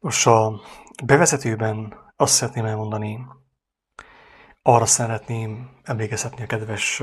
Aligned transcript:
Most 0.00 0.26
a 0.26 0.60
bevezetőben 1.04 1.94
azt 2.16 2.34
szeretném 2.34 2.64
elmondani, 2.64 3.26
arra 4.62 4.86
szeretném 4.86 5.70
emlékeztetni 5.82 6.42
a 6.42 6.46
kedves 6.46 7.02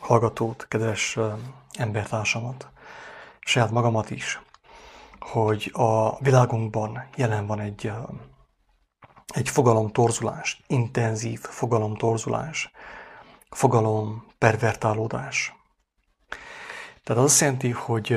hallgatót, 0.00 0.66
kedves 0.68 1.18
embertársamat, 1.72 2.68
saját 3.40 3.70
magamat 3.70 4.10
is, 4.10 4.42
hogy 5.18 5.70
a 5.72 6.18
világunkban 6.18 7.08
jelen 7.16 7.46
van 7.46 7.60
egy, 7.60 7.92
egy 9.26 9.48
fogalomtorzulás, 9.48 10.62
intenzív 10.66 11.40
fogalomtorzulás, 11.40 12.70
fogalom 13.50 14.26
pervertálódás. 14.38 15.54
Tehát 17.04 17.22
az 17.22 17.30
azt 17.30 17.40
jelenti, 17.40 17.70
hogy 17.70 18.12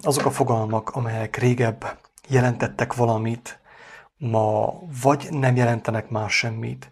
azok 0.00 0.24
a 0.24 0.30
fogalmak, 0.30 0.90
amelyek 0.90 1.36
régebb 1.36 2.04
jelentettek 2.26 2.94
valamit, 2.94 3.60
ma 4.16 4.72
vagy 5.02 5.28
nem 5.30 5.56
jelentenek 5.56 6.08
már 6.08 6.30
semmit, 6.30 6.90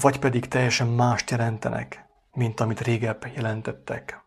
vagy 0.00 0.18
pedig 0.18 0.48
teljesen 0.48 0.86
mást 0.86 1.30
jelentenek, 1.30 2.06
mint 2.32 2.60
amit 2.60 2.80
régebb 2.80 3.26
jelentettek. 3.34 4.20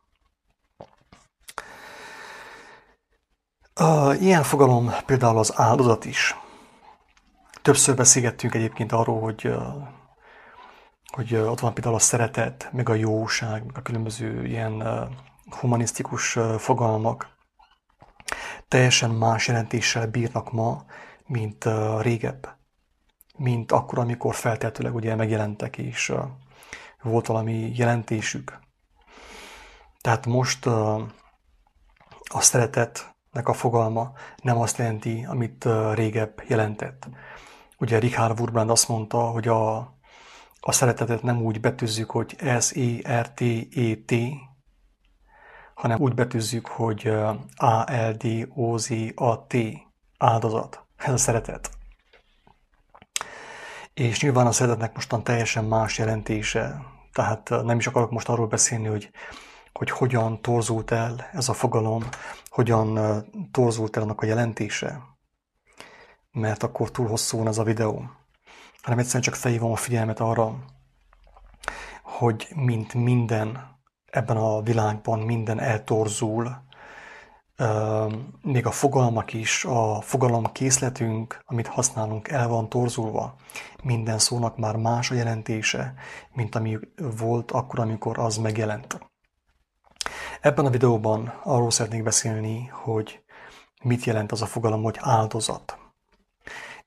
Ilyen 4.20 4.44
fogalom 4.44 4.92
például 5.06 5.38
az 5.38 5.54
áldozat 5.56 6.06
is. 6.06 6.36
Többször 7.62 7.96
beszélgettünk 7.96 8.54
egyébként 8.54 8.92
arról, 8.92 9.22
hogy, 9.22 9.56
hogy 11.08 11.36
ott 11.36 11.60
van 11.60 11.74
például 11.74 11.96
a 11.96 12.00
szeretet, 12.00 12.70
meg 12.72 12.90
a 12.90 12.94
jóság, 12.94 13.66
meg 13.66 13.78
a 13.78 13.82
különböző 13.82 14.46
ilyen 14.46 14.84
humanisztikus 15.60 16.38
fogalmak. 16.58 17.35
Teljesen 18.68 19.10
más 19.10 19.48
jelentéssel 19.48 20.08
bírnak 20.08 20.52
ma, 20.52 20.86
mint 21.26 21.66
régebb. 22.00 22.58
Mint 23.38 23.72
akkor, 23.72 24.00
amikor 24.00 24.36
feltétlenül 24.36 24.98
ugye 24.98 25.16
megjelentek, 25.16 25.78
és 25.78 26.14
volt 27.02 27.28
valami 27.28 27.72
jelentésük. 27.76 28.60
Tehát 30.02 30.26
most 30.26 30.66
a 30.66 32.42
szeretet 32.42 33.16
nek 33.32 33.48
a 33.48 33.54
fogalma 33.54 34.12
nem 34.42 34.58
azt 34.58 34.78
jelenti, 34.78 35.26
amit 35.30 35.68
régebb 35.94 36.44
jelentett. 36.48 37.08
Ugye 37.78 38.00
Richard 38.00 38.40
Wurbrand 38.40 38.70
azt 38.70 38.88
mondta, 38.88 39.18
hogy 39.18 39.48
a, 39.48 39.78
a 40.60 40.72
szeretetet 40.72 41.24
nem 41.24 41.42
úgy 41.42 41.60
betűzzük, 41.60 42.12
hogy 42.12 42.36
S-E-R-T-E-T, 42.60 44.14
hanem 45.76 46.00
úgy 46.00 46.14
betűzzük, 46.14 46.68
hogy 46.68 47.14
A-L-D-O-Z-A-T, 47.56 49.56
áldozat. 50.18 50.86
Ez 50.96 51.14
a 51.14 51.18
szeretet. 51.18 51.70
És 53.94 54.22
nyilván 54.22 54.48
a 54.48 54.52
szeretetnek 54.52 54.94
mostan 54.94 55.24
teljesen 55.24 55.66
más 55.66 55.98
jelentése. 55.98 56.82
Tehát 57.12 57.50
nem 57.50 57.78
is 57.78 57.88
akarok 57.88 58.12
most 58.12 58.30
arról 58.30 58.48
beszélni, 58.48 58.88
hogy 58.88 59.12
hogy 59.78 59.90
hogyan 59.90 60.42
torzult 60.42 60.92
el 60.92 61.30
ez 61.34 61.50
a 61.50 61.54
fogalom, 61.54 62.04
hogyan 62.48 63.00
torzult 63.52 63.98
el 63.98 64.04
annak 64.04 64.22
a 64.22 64.26
jelentése, 64.26 65.02
mert 66.32 66.64
akkor 66.64 66.92
túl 66.92 67.08
hosszú 67.08 67.38
van 67.38 67.48
ez 67.48 67.58
a 67.58 67.64
videó, 67.64 68.10
hanem 68.82 69.00
egyszerűen 69.00 69.24
csak 69.24 69.36
felhívom 69.36 69.72
a 69.72 69.76
figyelmet 69.76 70.20
arra, 70.20 70.56
hogy 72.04 72.48
mint 72.56 72.94
minden 72.94 73.75
ebben 74.16 74.38
a 74.38 74.62
világban 74.62 75.20
minden 75.20 75.60
eltorzul, 75.60 76.64
még 78.42 78.66
a 78.66 78.72
fogalmak 78.72 79.34
is, 79.34 79.66
a 79.66 80.02
fogalom 80.02 80.52
készletünk, 80.52 81.42
amit 81.46 81.68
használunk, 81.68 82.28
el 82.28 82.48
van 82.48 82.70
torzulva. 82.70 83.36
Minden 83.84 84.20
szónak 84.20 84.58
már 84.58 84.76
más 84.76 85.12
a 85.12 85.16
jelentése, 85.16 85.94
mint 86.34 86.56
ami 86.56 86.80
volt 87.18 87.52
akkor, 87.52 87.80
amikor 87.80 88.20
az 88.20 88.38
megjelent. 88.38 89.00
Ebben 90.42 90.66
a 90.66 90.70
videóban 90.70 91.34
arról 91.44 91.72
szeretnék 91.72 92.04
beszélni, 92.04 92.70
hogy 92.72 93.24
mit 93.84 94.04
jelent 94.04 94.32
az 94.32 94.42
a 94.42 94.46
fogalom, 94.46 94.84
hogy 94.84 94.98
áldozat. 95.00 95.78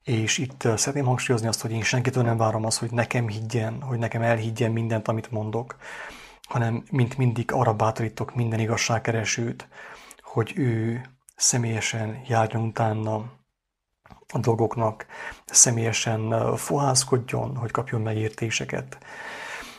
És 0.02 0.38
itt 0.38 0.68
szeretném 0.76 1.04
hangsúlyozni 1.04 1.48
azt, 1.48 1.60
hogy 1.60 1.72
én 1.72 1.82
senkitől 1.82 2.22
nem 2.22 2.36
várom 2.36 2.64
azt, 2.64 2.78
hogy 2.78 2.90
nekem 2.90 3.28
higgyen, 3.28 3.82
hogy 3.82 3.98
nekem 3.98 4.22
elhiggyen 4.22 4.72
mindent, 4.72 5.08
amit 5.08 5.30
mondok, 5.30 5.76
hanem 6.48 6.84
mint 6.90 7.16
mindig 7.16 7.52
arra 7.52 7.74
bátorítok 7.74 8.34
minden 8.34 8.60
igazságkeresőt, 8.60 9.68
hogy 10.22 10.52
ő 10.56 11.02
személyesen 11.36 12.20
járjon 12.26 12.62
utána 12.62 13.14
a 14.32 14.38
dolgoknak, 14.38 15.06
személyesen 15.46 16.56
fohászkodjon, 16.56 17.56
hogy 17.56 17.70
kapjon 17.70 18.00
megértéseket, 18.00 18.98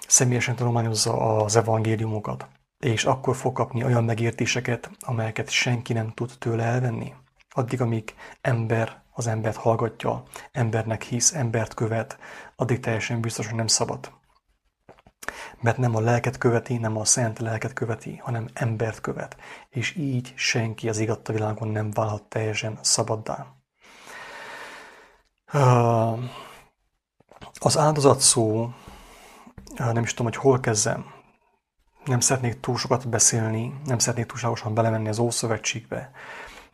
személyesen 0.07 0.55
tanulmányozza 0.55 1.35
az 1.43 1.55
evangéliumokat 1.55 2.47
és 2.79 3.05
akkor 3.05 3.35
fog 3.35 3.53
kapni 3.53 3.83
olyan 3.83 4.03
megértéseket, 4.03 4.91
amelyeket 4.99 5.49
senki 5.49 5.93
nem 5.93 6.11
tud 6.11 6.31
tőle 6.39 6.63
elvenni. 6.63 7.13
Addig, 7.49 7.81
amíg 7.81 8.15
ember 8.41 9.01
az 9.11 9.27
embert 9.27 9.55
hallgatja, 9.55 10.23
embernek 10.51 11.03
hisz, 11.03 11.33
embert 11.33 11.73
követ, 11.73 12.17
addig 12.55 12.79
teljesen 12.79 13.21
biztos, 13.21 13.45
hogy 13.45 13.55
nem 13.55 13.67
szabad. 13.67 14.11
Mert 15.61 15.77
nem 15.77 15.95
a 15.95 15.99
lelket 15.99 16.37
követi, 16.37 16.77
nem 16.77 16.97
a 16.97 17.05
szent 17.05 17.39
lelket 17.39 17.73
követi, 17.73 18.17
hanem 18.17 18.47
embert 18.53 19.01
követ. 19.01 19.37
És 19.69 19.95
így 19.95 20.33
senki 20.35 20.89
az 20.89 20.97
igatta 20.97 21.33
világon 21.33 21.67
nem 21.67 21.91
válhat 21.91 22.23
teljesen 22.23 22.79
szabaddá. 22.81 23.47
Az 27.59 27.77
áldozat 27.77 28.19
szó, 28.19 28.73
nem 29.77 30.03
is 30.03 30.13
tudom, 30.13 30.31
hogy 30.31 30.41
hol 30.41 30.59
kezdem, 30.59 31.05
nem 32.05 32.19
szeretnék 32.19 32.59
túl 32.59 32.77
sokat 32.77 33.09
beszélni, 33.09 33.79
nem 33.85 33.99
szeretnék 33.99 34.27
túlságosan 34.27 34.73
belemenni 34.73 35.07
az 35.07 35.19
Ószövetségbe, 35.19 36.11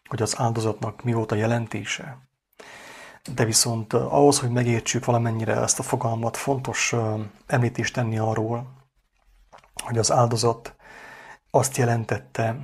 hogy 0.07 0.21
az 0.21 0.39
áldozatnak 0.39 1.03
mi 1.03 1.13
volt 1.13 1.31
a 1.31 1.35
jelentése. 1.35 2.17
De 3.33 3.45
viszont 3.45 3.93
ahhoz, 3.93 4.39
hogy 4.39 4.49
megértsük 4.49 5.05
valamennyire 5.05 5.55
ezt 5.55 5.79
a 5.79 5.83
fogalmat, 5.83 6.37
fontos 6.37 6.95
említést 7.45 7.93
tenni 7.93 8.17
arról, 8.17 8.67
hogy 9.83 9.97
az 9.97 10.11
áldozat 10.11 10.75
azt 11.49 11.77
jelentette, 11.77 12.57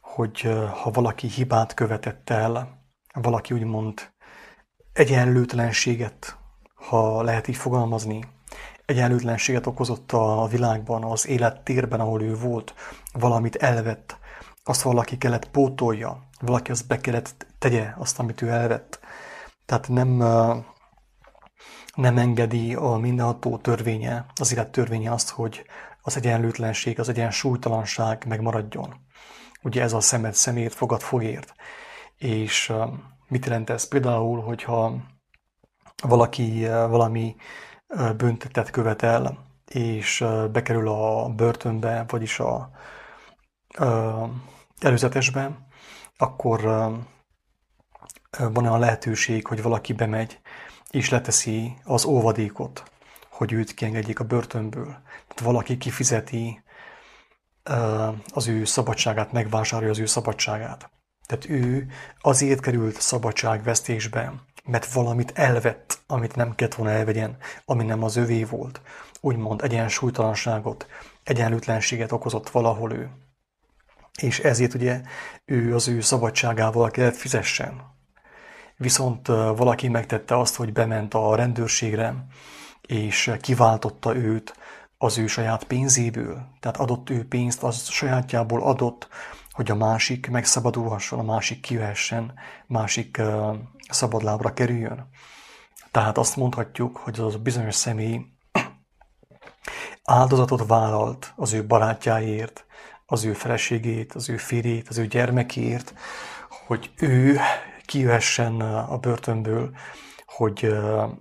hogy 0.00 0.40
ha 0.82 0.90
valaki 0.90 1.26
hibát 1.26 1.74
követett 1.74 2.30
el, 2.30 2.82
valaki 3.12 3.54
úgymond 3.54 4.12
egyenlőtlenséget, 4.92 6.38
ha 6.74 7.22
lehet 7.22 7.48
így 7.48 7.56
fogalmazni, 7.56 8.24
egyenlőtlenséget 8.84 9.66
okozott 9.66 10.12
a 10.12 10.46
világban, 10.50 11.04
az 11.04 11.28
élettérben, 11.28 12.00
ahol 12.00 12.22
ő 12.22 12.36
volt, 12.36 12.74
valamit 13.12 13.56
elvett, 13.56 14.18
azt 14.64 14.82
valaki 14.82 15.18
kellett 15.18 15.50
pótolja, 15.50 16.22
valaki 16.40 16.70
azt 16.70 16.86
be 16.86 17.00
kellett 17.00 17.46
tegye, 17.58 17.94
azt, 17.98 18.18
amit 18.18 18.42
ő 18.42 18.48
elvett. 18.48 19.00
Tehát 19.66 19.88
nem, 19.88 20.08
nem 21.94 22.18
engedi 22.18 22.74
a 22.74 22.96
mindenható 22.96 23.56
törvénye, 23.56 24.26
az 24.40 24.52
élet 24.52 24.70
törvénye 24.70 25.12
azt, 25.12 25.30
hogy 25.30 25.64
az 26.02 26.16
egyenlőtlenség, 26.16 26.98
az 26.98 27.08
egyensúlytalanság 27.08 28.24
megmaradjon. 28.28 28.94
Ugye 29.62 29.82
ez 29.82 29.92
a 29.92 30.00
szemed 30.00 30.34
szemét, 30.34 30.74
fogad 30.74 31.00
fogért. 31.00 31.54
És 32.16 32.72
mit 33.28 33.44
jelent 33.44 33.70
ez? 33.70 33.88
Például, 33.88 34.40
hogyha 34.40 34.96
valaki 36.02 36.66
valami 36.66 37.36
büntetet 38.16 38.70
követel, 38.70 39.38
és 39.68 40.24
bekerül 40.52 40.88
a 40.88 41.28
börtönbe, 41.28 42.04
vagyis 42.08 42.40
a, 42.40 42.70
előzetesbe, 44.80 45.66
akkor 46.16 46.64
van 48.38 48.66
olyan 48.66 48.78
lehetőség, 48.78 49.46
hogy 49.46 49.62
valaki 49.62 49.92
bemegy, 49.92 50.40
és 50.90 51.10
leteszi 51.10 51.76
az 51.84 52.04
óvadékot, 52.04 52.82
hogy 53.28 53.52
őt 53.52 53.74
kiengedjék 53.74 54.20
a 54.20 54.24
börtönből. 54.24 54.86
Tehát 54.86 55.40
valaki 55.42 55.78
kifizeti 55.78 56.62
az 58.32 58.46
ő 58.46 58.64
szabadságát, 58.64 59.32
megvásárolja 59.32 59.92
az 59.92 59.98
ő 59.98 60.06
szabadságát. 60.06 60.90
Tehát 61.26 61.48
ő 61.48 61.86
azért 62.20 62.60
került 62.60 63.00
szabadságvesztésbe, 63.00 64.32
mert 64.64 64.92
valamit 64.92 65.32
elvett, 65.34 65.98
amit 66.06 66.36
nem 66.36 66.54
kellett 66.54 66.74
volna 66.74 66.92
elvegyen, 66.92 67.36
ami 67.64 67.84
nem 67.84 68.02
az 68.02 68.16
övé 68.16 68.44
volt. 68.44 68.80
Úgymond 69.20 69.62
egyensúlytalanságot, 69.62 70.86
egyenlőtlenséget 71.22 72.12
okozott 72.12 72.50
valahol 72.50 72.92
ő. 72.92 73.10
És 74.20 74.38
ezért 74.38 74.74
ugye 74.74 75.00
ő 75.44 75.74
az 75.74 75.88
ő 75.88 76.00
szabadságával 76.00 76.90
kellett 76.90 77.16
fizessen. 77.16 77.93
Viszont 78.76 79.26
valaki 79.26 79.88
megtette 79.88 80.38
azt, 80.38 80.56
hogy 80.56 80.72
bement 80.72 81.14
a 81.14 81.34
rendőrségre, 81.34 82.26
és 82.80 83.32
kiváltotta 83.40 84.16
őt 84.16 84.56
az 84.98 85.18
ő 85.18 85.26
saját 85.26 85.64
pénzéből. 85.64 86.46
Tehát 86.60 86.76
adott 86.76 87.10
ő 87.10 87.28
pénzt, 87.28 87.62
az 87.62 87.88
sajátjából 87.88 88.62
adott, 88.62 89.08
hogy 89.52 89.70
a 89.70 89.74
másik 89.74 90.30
megszabadulhasson, 90.30 91.18
a 91.18 91.22
másik 91.22 91.60
kivehessen, 91.60 92.34
másik 92.66 93.22
szabadlábra 93.88 94.54
kerüljön. 94.54 95.08
Tehát 95.90 96.18
azt 96.18 96.36
mondhatjuk, 96.36 96.96
hogy 96.96 97.20
az 97.20 97.36
bizonyos 97.36 97.74
személy 97.74 98.20
áldozatot 100.04 100.66
vállalt 100.66 101.32
az 101.36 101.52
ő 101.52 101.66
barátjáért, 101.66 102.64
az 103.06 103.24
ő 103.24 103.32
feleségét, 103.32 104.12
az 104.12 104.28
ő 104.28 104.36
férjét, 104.36 104.88
az 104.88 104.98
ő 104.98 105.06
gyermekért, 105.06 105.94
hogy 106.66 106.90
ő 106.96 107.40
kivessen 107.84 108.60
a 108.60 108.98
börtönből, 108.98 109.76
hogy, 110.26 110.74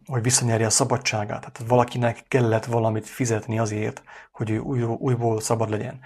hogy 0.05 0.21
visszanyerje 0.21 0.65
a 0.65 0.69
szabadságát. 0.69 1.39
Tehát 1.39 1.69
valakinek 1.69 2.23
kellett 2.27 2.65
valamit 2.65 3.07
fizetni 3.07 3.59
azért, 3.59 4.03
hogy 4.31 4.49
ő 4.49 4.59
újból 4.59 5.41
szabad 5.41 5.69
legyen. 5.69 5.99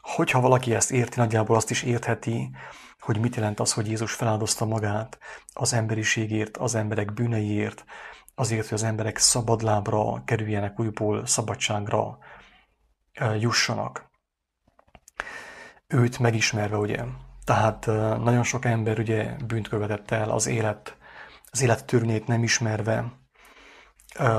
Hogyha 0.00 0.40
valaki 0.40 0.74
ezt 0.74 0.90
érti, 0.90 1.18
nagyjából 1.18 1.56
azt 1.56 1.70
is 1.70 1.82
értheti, 1.82 2.50
hogy 3.00 3.18
mit 3.18 3.36
jelent 3.36 3.60
az, 3.60 3.72
hogy 3.72 3.86
Jézus 3.86 4.12
feláldozta 4.12 4.64
magát 4.64 5.18
az 5.52 5.72
emberiségért, 5.72 6.56
az 6.56 6.74
emberek 6.74 7.12
bűneiért, 7.12 7.84
azért, 8.34 8.68
hogy 8.68 8.78
az 8.78 8.82
emberek 8.82 9.18
szabadlábra 9.18 10.24
kerüljenek 10.24 10.80
újból, 10.80 11.26
szabadságra 11.26 12.18
jussanak. 13.38 14.10
Őt 15.86 16.18
megismerve, 16.18 16.76
ugye. 16.76 17.04
Tehát 17.44 17.86
nagyon 18.22 18.42
sok 18.42 18.64
ember 18.64 18.98
ugye 18.98 19.36
bűnt 19.46 19.68
követett 19.68 20.10
el 20.10 20.30
az 20.30 20.46
élet, 20.46 20.96
az 21.50 21.62
élet 21.62 21.84
törvényét 21.84 22.26
nem 22.26 22.42
ismerve, 22.42 23.12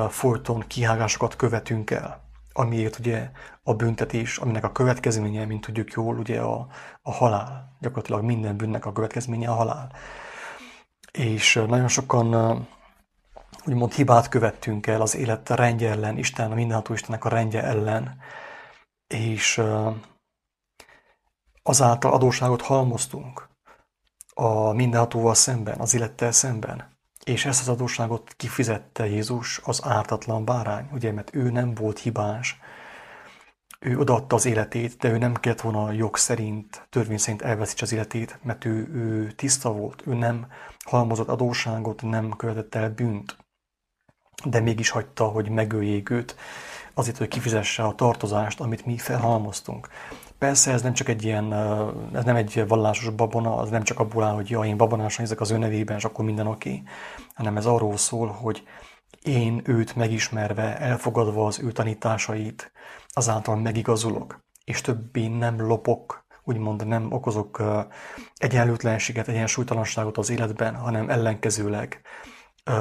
folyton 0.10 0.64
kihágásokat 0.68 1.36
követünk 1.36 1.92
el, 1.92 2.24
amiért 2.54 3.00
ugye 3.00 3.30
a 3.64 3.74
büntetés, 3.74 4.38
aminek 4.38 4.64
a 4.64 4.72
következménye, 4.72 5.46
mint 5.46 5.66
tudjuk 5.66 5.92
jól, 5.92 6.18
ugye 6.18 6.42
a, 6.42 6.68
a 7.02 7.12
halál. 7.12 7.76
Gyakorlatilag 7.80 8.24
minden 8.24 8.58
bűnnek 8.58 8.86
a 8.86 8.92
következménye 8.92 9.50
a 9.50 9.54
halál. 9.54 9.92
És 11.12 11.62
nagyon 11.68 11.88
sokan 11.88 12.68
úgymond 13.66 13.94
hibát 13.94 14.30
követtünk 14.30 14.88
el 14.88 15.02
az 15.02 15.16
élet 15.16 15.50
rendje 15.50 15.90
ellen, 15.90 16.18
Isten, 16.18 16.52
a 16.52 16.56
mindenható 16.56 16.94
Istennek 16.94 17.26
a 17.26 17.30
rendje 17.30 17.64
ellen, 17.64 18.18
és 19.08 19.62
azáltal 21.68 22.14
adóságot 22.14 22.62
halmoztunk 22.62 23.50
a 24.34 24.72
mindenhatóval 24.72 25.34
szemben, 25.34 25.80
az 25.80 25.94
élettel 25.94 26.32
szemben. 26.32 26.98
És 27.24 27.46
ezt 27.46 27.62
az 27.62 27.68
adósságot 27.68 28.34
kifizette 28.38 29.08
Jézus, 29.08 29.62
az 29.64 29.82
ártatlan 29.84 30.46
bárány, 30.46 30.90
ugye, 30.92 31.12
mert 31.12 31.36
ő 31.36 31.50
nem 31.50 31.74
volt 31.74 32.00
hibás, 32.00 32.60
ő 33.80 33.98
odaadta 33.98 34.36
az 34.36 34.46
életét, 34.46 34.98
de 34.98 35.10
ő 35.10 35.18
nem 35.18 35.34
kellett 35.34 35.62
volna 35.62 35.92
jog 35.92 36.18
szerint, 36.18 36.88
törvény 36.90 37.18
szerint 37.18 37.42
elveszítse 37.42 37.86
az 37.86 37.94
életét, 37.94 38.40
mert 38.44 38.66
ő, 38.66 38.90
ő 38.94 39.32
tiszta 39.32 39.72
volt, 39.72 40.04
ő 40.08 40.14
nem 40.14 40.48
halmozott 40.86 41.28
adósságot, 41.28 42.02
nem 42.02 42.30
követett 42.30 42.76
el 42.76 42.90
bűnt, 42.90 43.38
de 44.44 44.60
mégis 44.60 44.90
hagyta, 44.90 45.26
hogy 45.26 45.50
megöljék 45.50 46.10
őt, 46.10 46.36
azért, 46.94 47.18
hogy 47.18 47.28
kifizesse 47.28 47.84
a 47.84 47.96
tartozást, 47.96 48.60
amit 48.60 48.86
mi 48.86 48.98
felhalmoztunk. 48.98 49.88
Persze 50.38 50.72
ez 50.72 50.82
nem 50.82 50.94
csak 50.94 51.10
egy 51.10 51.24
ilyen, 51.24 51.54
ez 52.14 52.24
nem 52.24 52.36
egy 52.36 52.68
vallásos 52.68 53.10
babona, 53.10 53.56
az 53.56 53.70
nem 53.70 53.84
csak 53.84 54.00
abból 54.00 54.24
áll, 54.24 54.34
hogy 54.34 54.50
ja, 54.50 54.64
én 54.64 54.78
babonásan 54.78 55.26
ezek 55.26 55.42
az 55.42 55.52
ő 55.52 55.58
nevében, 55.58 55.98
és 55.98 56.06
akkor 56.06 56.26
minden 56.26 56.48
oké, 56.48 56.84
hanem 57.34 57.58
ez 57.58 57.66
arról 57.66 57.98
szól, 57.98 58.28
hogy 58.28 58.64
én 59.24 59.62
őt 59.66 59.96
megismerve, 59.96 60.78
elfogadva 60.78 61.46
az 61.46 61.60
ő 61.60 61.72
tanításait, 61.72 62.72
azáltal 63.08 63.56
megigazulok, 63.56 64.44
és 64.64 64.82
többé 64.82 65.28
nem 65.28 65.62
lopok, 65.62 66.26
úgymond 66.44 66.88
nem 66.88 67.12
okozok 67.12 67.64
egyenlőtlenséget, 68.36 69.28
egyensúlytalanságot 69.28 70.18
az 70.18 70.30
életben, 70.30 70.76
hanem 70.76 71.10
ellenkezőleg 71.10 72.02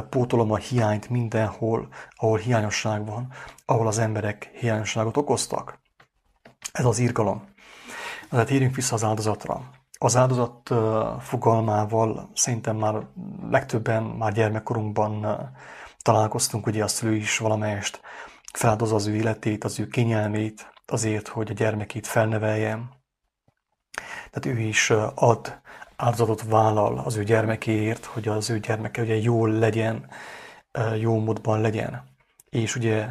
pótolom 0.09 0.53
a 0.53 0.57
hiányt 0.57 1.09
mindenhol, 1.09 1.89
ahol 2.11 2.39
hiányosság 2.39 3.07
van, 3.07 3.33
ahol 3.65 3.87
az 3.87 3.99
emberek 3.99 4.51
hiányosságot 4.55 5.17
okoztak. 5.17 5.83
Ez 6.79 6.85
az 6.85 6.99
írgalom. 6.99 7.45
Tehát 8.31 8.47
térjünk 8.47 8.75
vissza 8.75 8.95
az 8.95 9.05
áldozatra. 9.05 9.71
Az 9.99 10.17
áldozat 10.17 10.71
fogalmával 11.21 12.31
szerintem 12.35 12.77
már 12.77 13.07
legtöbben 13.51 14.03
már 14.03 14.33
gyermekkorunkban 14.33 15.27
találkoztunk, 16.03 16.67
ugye 16.67 16.85
a 16.85 16.89
szülő 16.89 17.15
is 17.15 17.39
valamelyest 17.39 18.01
feldozza 18.53 18.95
az 18.95 19.07
ő 19.07 19.15
életét, 19.15 19.65
az 19.65 19.81
ő 19.81 19.87
kényelmét 19.87 20.73
azért, 20.87 21.29
hogy 21.29 21.51
a 21.51 21.55
gyermekét 21.55 22.07
felneveljem. 22.07 22.91
Tehát 24.31 24.59
ő 24.59 24.61
is 24.61 24.91
ad 25.15 25.61
áldozatot 25.97 26.43
vállal 26.43 26.99
az 26.99 27.17
ő 27.17 27.25
gyermekéért, 27.25 28.05
hogy 28.05 28.29
az 28.29 28.51
ő 28.51 28.59
gyermeke 28.59 29.03
ugye 29.03 29.17
jól 29.17 29.51
legyen, 29.51 30.11
jó 30.99 31.19
módban 31.19 31.61
legyen. 31.61 32.03
És 32.51 32.77
ugye, 32.77 33.07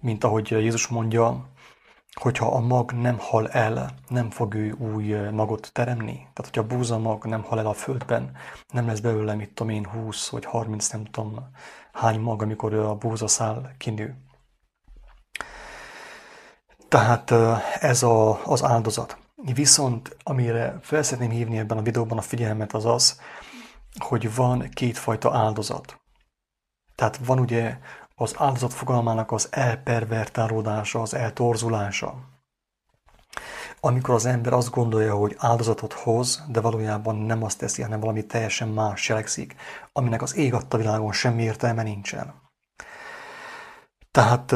mint 0.00 0.24
ahogy 0.24 0.50
Jézus 0.50 0.86
mondja, 0.86 1.48
hogyha 2.12 2.46
a 2.46 2.60
mag 2.60 2.92
nem 2.92 3.18
hal 3.18 3.48
el, 3.48 3.90
nem 4.08 4.30
fog 4.30 4.54
ő 4.54 4.72
új 4.72 5.14
magot 5.14 5.70
teremni. 5.72 6.12
Tehát, 6.12 6.44
hogyha 6.44 6.60
a 6.60 6.66
búza 6.66 6.98
mag 6.98 7.24
nem 7.24 7.42
hal 7.42 7.58
el 7.58 7.66
a 7.66 7.72
földben, 7.72 8.36
nem 8.72 8.86
lesz 8.86 9.00
belőle, 9.00 9.34
mit 9.34 9.54
tudom 9.54 9.72
én, 9.72 9.86
20 9.86 10.28
vagy 10.28 10.44
30, 10.44 10.88
nem 10.88 11.04
tudom 11.04 11.50
hány 11.92 12.20
mag, 12.20 12.42
amikor 12.42 12.74
a 12.74 12.94
búza 12.94 13.28
szál 13.28 13.74
kinő. 13.78 14.16
Tehát 16.88 17.30
ez 17.80 18.02
a, 18.02 18.44
az 18.44 18.62
áldozat. 18.64 19.18
Viszont 19.54 20.16
amire 20.22 20.78
fel 20.82 21.02
szeretném 21.02 21.30
hívni 21.30 21.58
ebben 21.58 21.78
a 21.78 21.82
videóban 21.82 22.18
a 22.18 22.22
figyelmet 22.22 22.72
az 22.72 22.84
az, 22.84 23.20
hogy 23.98 24.34
van 24.34 24.68
kétfajta 24.68 25.36
áldozat. 25.36 26.00
Tehát 26.94 27.16
van 27.16 27.38
ugye 27.38 27.78
az 28.20 28.34
áldozat 28.38 28.72
fogalmának 28.72 29.32
az 29.32 29.48
elpervertálódása, 29.50 31.00
az 31.00 31.14
eltorzulása. 31.14 32.14
Amikor 33.80 34.14
az 34.14 34.26
ember 34.26 34.52
azt 34.52 34.70
gondolja, 34.70 35.14
hogy 35.14 35.34
áldozatot 35.38 35.92
hoz, 35.92 36.44
de 36.48 36.60
valójában 36.60 37.16
nem 37.16 37.42
azt 37.42 37.58
teszi, 37.58 37.82
hanem 37.82 38.00
valami 38.00 38.26
teljesen 38.26 38.68
más 38.68 39.02
cselekszik, 39.02 39.54
aminek 39.92 40.22
az 40.22 40.36
ég 40.36 40.54
adta 40.54 40.76
világon 40.76 41.12
semmi 41.12 41.42
értelme 41.42 41.82
nincsen. 41.82 42.34
Tehát 44.10 44.54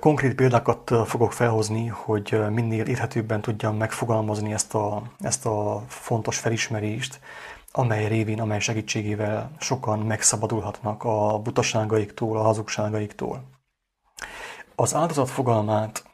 Konkrét 0.00 0.34
példákat 0.34 0.92
fogok 1.06 1.32
felhozni, 1.32 1.86
hogy 1.86 2.50
minél 2.50 2.86
érhetőbben 2.86 3.40
tudjam 3.40 3.76
megfogalmazni 3.76 4.52
ezt 4.52 4.74
a, 4.74 5.02
ezt 5.20 5.46
a 5.46 5.82
fontos 5.88 6.38
felismerést, 6.38 7.20
amely 7.72 8.06
révén, 8.06 8.40
amely 8.40 8.60
segítségével 8.60 9.50
sokan 9.58 9.98
megszabadulhatnak 9.98 11.04
a 11.04 11.38
butaságaiktól, 11.38 12.38
a 12.38 12.42
hazugságaiktól. 12.42 13.42
Az 14.74 14.94
áldozat 14.94 15.28
fogalmát 15.28 16.04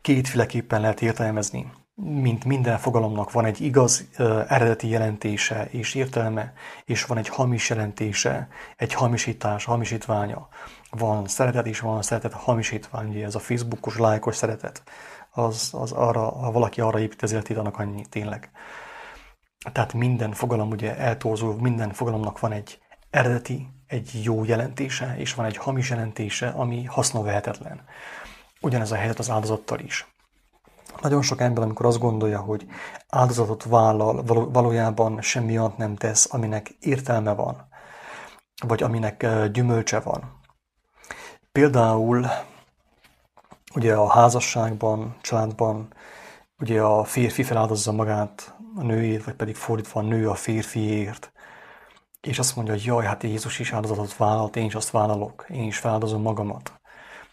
kétféleképpen 0.00 0.80
lehet 0.80 1.02
értelmezni. 1.02 1.72
Mint 1.94 2.44
minden 2.44 2.78
fogalomnak 2.78 3.32
van 3.32 3.44
egy 3.44 3.60
igaz 3.60 4.08
eredeti 4.48 4.88
jelentése 4.88 5.66
és 5.70 5.94
értelme, 5.94 6.52
és 6.84 7.04
van 7.04 7.18
egy 7.18 7.28
hamis 7.28 7.68
jelentése, 7.68 8.48
egy 8.76 8.94
hamisítás, 8.94 9.64
hamisítványa 9.64 10.48
van 10.90 11.26
szeretet 11.26 11.66
is, 11.66 11.80
van 11.80 12.02
szeretet 12.02 12.32
hamisítvány, 12.32 13.08
ugye 13.08 13.24
ez 13.24 13.34
a 13.34 13.38
Facebookos, 13.38 13.98
lájkos 13.98 14.36
szeretet, 14.36 14.82
az, 15.30 15.70
az 15.72 15.92
arra, 15.92 16.30
ha 16.30 16.52
valaki 16.52 16.80
arra 16.80 16.98
épít 16.98 17.22
életét, 17.22 17.56
annak 17.56 17.78
annyi 17.78 18.04
tényleg. 18.08 18.50
Tehát 19.72 19.92
minden 19.92 20.32
fogalom 20.32 20.70
ugye 20.70 20.96
eltorzul, 20.96 21.60
minden 21.60 21.92
fogalomnak 21.92 22.40
van 22.40 22.52
egy 22.52 22.78
eredeti, 23.10 23.68
egy 23.86 24.20
jó 24.24 24.44
jelentése, 24.44 25.14
és 25.18 25.34
van 25.34 25.46
egy 25.46 25.56
hamis 25.56 25.90
jelentése, 25.90 26.48
ami 26.48 26.84
hasznavehetetlen. 26.84 27.84
Ugyanez 28.60 28.92
a 28.92 28.96
helyzet 28.96 29.18
az 29.18 29.30
áldozattal 29.30 29.78
is. 29.78 30.06
Nagyon 31.00 31.22
sok 31.22 31.40
ember, 31.40 31.62
amikor 31.62 31.86
azt 31.86 31.98
gondolja, 31.98 32.40
hogy 32.40 32.66
áldozatot 33.08 33.64
vállal, 33.64 34.22
valójában 34.52 35.22
semmi 35.22 35.58
olyat 35.58 35.76
nem 35.76 35.96
tesz, 35.96 36.32
aminek 36.32 36.68
értelme 36.80 37.32
van, 37.32 37.68
vagy 38.66 38.82
aminek 38.82 39.26
gyümölcse 39.52 40.00
van, 40.00 40.40
Például 41.52 42.26
ugye 43.74 43.94
a 43.94 44.10
házasságban, 44.10 45.16
családban 45.20 45.94
ugye 46.58 46.82
a 46.82 47.04
férfi 47.04 47.42
feláldozza 47.42 47.92
magát 47.92 48.54
a 48.80 48.82
nőért, 48.82 49.24
vagy 49.24 49.34
pedig 49.34 49.54
fordítva 49.54 50.00
a 50.00 50.02
nő 50.02 50.28
a 50.28 50.34
férfiért, 50.34 51.32
és 52.20 52.38
azt 52.38 52.56
mondja, 52.56 52.74
hogy 52.74 52.84
jaj, 52.84 53.04
hát 53.04 53.22
Jézus 53.22 53.58
is 53.58 53.72
áldozatot 53.72 54.16
vállalt, 54.16 54.56
én 54.56 54.64
is 54.64 54.74
azt 54.74 54.90
vállalok, 54.90 55.46
én 55.48 55.66
is 55.66 55.78
feláldozom 55.78 56.22
magamat. 56.22 56.80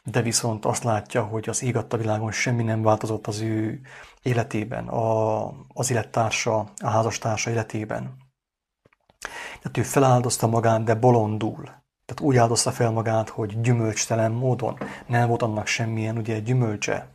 De 0.04 0.22
viszont 0.22 0.66
azt 0.66 0.84
látja, 0.84 1.24
hogy 1.24 1.50
az 1.50 1.64
ég 1.64 1.78
világon 1.98 2.32
semmi 2.32 2.64
nem 2.64 2.82
változott 2.82 3.28
az 3.28 3.42
ő 3.42 3.82
életében, 4.22 4.88
a, 4.88 5.48
az 5.74 5.92
élettársa, 5.92 6.58
a 6.60 6.88
házastársa 6.88 7.50
életében. 7.50 8.18
Tehát 9.62 9.78
ő 9.78 9.84
feláldozta 9.84 10.48
magát, 10.48 10.84
de 10.84 10.96
bolondul. 10.96 11.64
Tehát 12.06 12.22
úgy 12.22 12.38
áldozta 12.38 12.72
fel 12.72 12.92
magát, 12.92 13.30
hogy 13.30 13.62
gyümölcstelen 13.62 14.32
módon. 14.32 14.78
Nem 15.08 15.28
volt 15.28 15.42
annak 15.42 15.68
semmilyen 15.68 16.18
ugye 16.18 16.40
gyümölcse. 16.40 17.14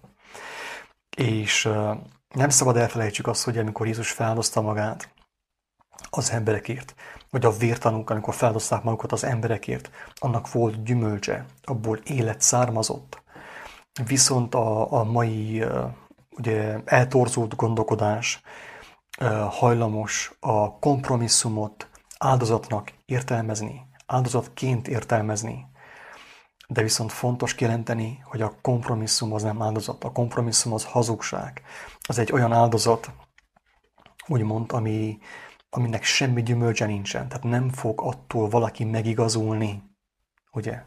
És 1.17 1.69
nem 2.33 2.49
szabad 2.49 2.77
elfelejtsük 2.77 3.27
azt, 3.27 3.45
hogy 3.45 3.59
amikor 3.59 3.87
Jézus 3.87 4.11
feldozta 4.11 4.61
magát 4.61 5.13
az 6.11 6.31
emberekért, 6.31 6.95
vagy 7.31 7.45
a 7.45 7.51
vértanúk, 7.51 8.11
amikor 8.11 8.35
feldozták 8.35 8.83
magukat 8.83 9.13
az 9.13 9.25
emberekért, 9.25 9.91
annak 10.15 10.53
volt 10.53 10.83
gyümölcse, 10.83 11.47
abból 11.63 11.97
élet 11.97 12.41
származott. 12.41 13.23
Viszont 14.07 14.55
a, 14.55 14.93
a 14.93 15.05
mai 15.05 15.65
ugye, 16.31 16.79
eltorzult 16.85 17.57
gondolkodás 17.57 18.43
hajlamos 19.49 20.37
a 20.41 20.79
kompromisszumot 20.79 21.89
áldozatnak 22.19 22.93
értelmezni, 23.05 23.83
áldozatként 24.07 24.89
értelmezni. 24.89 25.67
De 26.73 26.83
viszont 26.83 27.13
fontos 27.13 27.55
kijelenteni, 27.55 28.23
hogy 28.25 28.43
a 28.43 28.55
kompromisszum 28.63 29.33
az 29.33 29.43
nem 29.43 29.63
áldozat, 29.63 30.05
a 30.05 30.13
kompromisszum 30.13 30.73
az 30.73 30.85
hazugság. 30.85 31.63
Az 32.01 32.19
egy 32.19 32.33
olyan 32.33 32.53
áldozat, 32.53 33.11
úgymond, 34.27 34.73
ami, 34.73 35.19
aminek 35.71 36.05
semmi 36.05 36.43
gyümölcse 36.43 36.87
nincsen. 36.87 37.29
Tehát 37.29 37.45
nem 37.45 37.69
fog 37.69 38.01
attól 38.01 38.49
valaki 38.49 38.85
megigazulni, 38.85 39.83
ugye? 40.53 40.83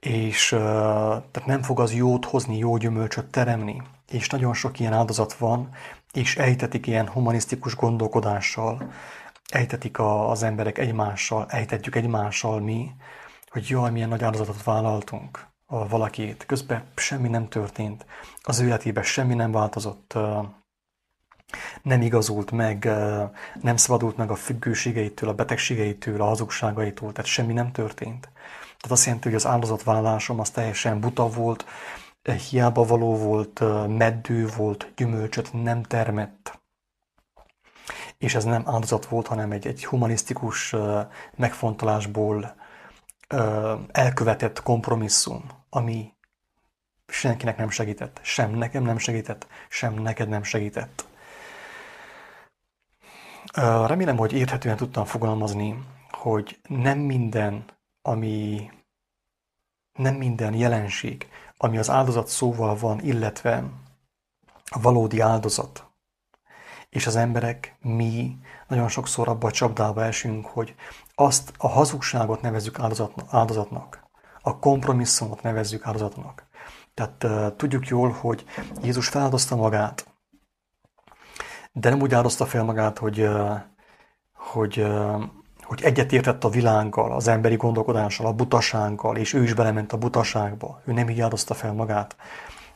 És 0.00 0.48
tehát 0.48 1.46
nem 1.46 1.62
fog 1.62 1.80
az 1.80 1.94
jót 1.94 2.24
hozni, 2.24 2.58
jó 2.58 2.76
gyümölcsöt 2.76 3.30
teremni. 3.30 3.82
És 4.10 4.28
nagyon 4.28 4.54
sok 4.54 4.80
ilyen 4.80 4.92
áldozat 4.92 5.34
van, 5.34 5.70
és 6.12 6.36
ejtetik 6.36 6.86
ilyen 6.86 7.08
humanisztikus 7.08 7.76
gondolkodással, 7.76 8.92
ejtetik 9.48 9.98
a, 9.98 10.30
az 10.30 10.42
emberek 10.42 10.78
egymással, 10.78 11.46
ejtetjük 11.48 11.94
egymással 11.94 12.60
mi, 12.60 12.90
hogy 13.54 13.68
jaj, 13.68 13.90
milyen 13.90 14.08
nagy 14.08 14.22
áldozatot 14.22 14.62
vállaltunk 14.62 15.46
a 15.66 15.88
valakit. 15.88 16.46
Közben 16.46 16.84
semmi 16.96 17.28
nem 17.28 17.48
történt. 17.48 18.06
Az 18.42 18.60
ő 18.60 18.66
életében 18.66 19.02
semmi 19.02 19.34
nem 19.34 19.52
változott, 19.52 20.14
nem 21.82 22.02
igazult 22.02 22.50
meg, 22.50 22.84
nem 23.60 23.76
szabadult 23.76 24.16
meg 24.16 24.30
a 24.30 24.34
függőségeitől, 24.34 25.28
a 25.28 25.34
betegségeitől, 25.34 26.20
a 26.20 26.24
hazugságaitól, 26.24 27.12
tehát 27.12 27.30
semmi 27.30 27.52
nem 27.52 27.72
történt. 27.72 28.28
Tehát 28.76 28.90
azt 28.90 29.04
jelenti, 29.04 29.28
hogy 29.28 29.36
az 29.36 29.46
áldozatvállalásom 29.46 30.40
az 30.40 30.50
teljesen 30.50 31.00
buta 31.00 31.28
volt, 31.28 31.64
hiába 32.48 32.84
való 32.84 33.16
volt, 33.16 33.62
meddő 33.88 34.46
volt, 34.56 34.92
gyümölcsöt 34.96 35.62
nem 35.62 35.82
termett. 35.82 36.60
És 38.18 38.34
ez 38.34 38.44
nem 38.44 38.62
áldozat 38.66 39.06
volt, 39.06 39.26
hanem 39.26 39.50
egy, 39.50 39.66
egy 39.66 39.84
humanisztikus 39.84 40.74
megfontolásból 41.36 42.62
elkövetett 43.92 44.62
kompromisszum, 44.62 45.44
ami 45.70 46.12
senkinek 47.06 47.56
nem 47.56 47.70
segített, 47.70 48.20
sem 48.22 48.50
nekem 48.50 48.82
nem 48.82 48.98
segített, 48.98 49.46
sem 49.68 49.94
neked 49.94 50.28
nem 50.28 50.42
segített. 50.42 51.06
Remélem, 53.86 54.16
hogy 54.16 54.32
érthetően 54.32 54.76
tudtam 54.76 55.04
fogalmazni, 55.04 55.84
hogy 56.10 56.60
nem 56.68 56.98
minden, 56.98 57.64
ami 58.02 58.70
nem 59.92 60.14
minden 60.14 60.54
jelenség, 60.54 61.28
ami 61.56 61.78
az 61.78 61.90
áldozat 61.90 62.28
szóval 62.28 62.76
van, 62.76 63.00
illetve 63.00 63.64
a 64.64 64.80
valódi 64.80 65.20
áldozat. 65.20 65.86
És 66.94 67.06
az 67.06 67.16
emberek, 67.16 67.76
mi 67.80 68.38
nagyon 68.68 68.88
sokszor 68.88 69.28
abba 69.28 69.46
a 69.46 69.50
csapdába 69.50 70.04
esünk, 70.04 70.46
hogy 70.46 70.74
azt 71.14 71.52
a 71.58 71.68
hazugságot 71.68 72.40
nevezzük 72.40 72.78
áldozatnak, 73.30 74.02
a 74.42 74.58
kompromisszumot 74.58 75.42
nevezzük 75.42 75.86
áldozatnak. 75.86 76.46
Tehát 76.94 77.24
uh, 77.24 77.56
tudjuk 77.56 77.86
jól, 77.86 78.10
hogy 78.10 78.44
Jézus 78.82 79.08
feláldozta 79.08 79.56
magát, 79.56 80.06
de 81.72 81.90
nem 81.90 82.00
úgy 82.00 82.14
áldozta 82.14 82.46
fel 82.46 82.64
magát, 82.64 82.98
hogy, 82.98 83.20
uh, 83.20 83.60
hogy, 84.32 84.78
uh, 84.78 85.22
hogy 85.62 85.82
egyetértett 85.82 86.44
a 86.44 86.48
világgal, 86.48 87.12
az 87.12 87.28
emberi 87.28 87.56
gondolkodással, 87.56 88.26
a 88.26 88.32
butasággal, 88.32 89.16
és 89.16 89.32
ő 89.32 89.42
is 89.42 89.54
belement 89.54 89.92
a 89.92 89.98
butaságba. 89.98 90.80
Ő 90.84 90.92
nem 90.92 91.08
így 91.08 91.20
áldozta 91.20 91.54
fel 91.54 91.72
magát, 91.72 92.16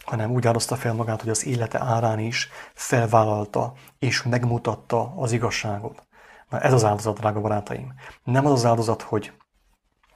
hanem 0.09 0.31
úgy 0.31 0.47
áldozta 0.47 0.77
fel 0.77 0.95
magát, 0.95 1.21
hogy 1.21 1.31
az 1.31 1.47
élete 1.47 1.81
árán 1.83 2.19
is 2.19 2.49
felvállalta 2.75 3.73
és 3.99 4.23
megmutatta 4.23 5.15
az 5.17 5.33
igazságot. 5.33 6.07
Na 6.49 6.61
ez 6.61 6.73
az 6.73 6.85
áldozat, 6.85 7.19
drága 7.19 7.41
barátaim. 7.41 7.95
Nem 8.25 8.47
az 8.47 8.53
az 8.53 8.65
áldozat, 8.65 9.03
hogy, 9.03 9.33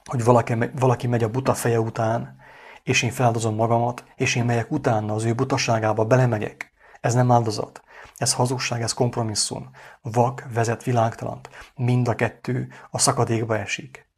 hogy 0.05 0.23
valaki, 0.23 0.55
valaki 0.79 1.07
megy 1.07 1.23
a 1.23 1.29
buta 1.29 1.53
feje 1.53 1.79
után, 1.79 2.37
és 2.83 3.01
én 3.01 3.11
feláldozom 3.11 3.55
magamat, 3.55 4.03
és 4.15 4.35
én 4.35 4.45
megyek 4.45 4.71
utána 4.71 5.13
az 5.13 5.23
ő 5.23 5.33
butaságába, 5.33 6.05
belemegyek. 6.05 6.73
Ez 7.01 7.13
nem 7.13 7.31
áldozat. 7.31 7.83
Ez 8.17 8.33
hazugság, 8.33 8.81
ez 8.81 8.93
kompromisszum. 8.93 9.69
Vak 10.01 10.47
vezet 10.53 10.83
világtalant. 10.83 11.49
Mind 11.75 12.07
a 12.07 12.15
kettő 12.15 12.67
a 12.89 12.99
szakadékba 12.99 13.57
esik. 13.57 14.09